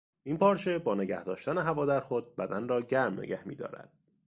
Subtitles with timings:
[0.23, 3.93] این پارچه با نگهداشتن هوا در خود بدن را گرم نگه میدارد.